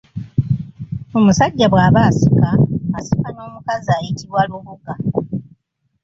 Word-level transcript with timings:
Omusajja 1.17 1.65
bwaba 1.73 1.99
asika, 2.09 2.49
asika 2.97 3.27
n’omukazi 3.31 3.89
ayitibwa 3.97 4.41
Lubuga. 4.49 4.93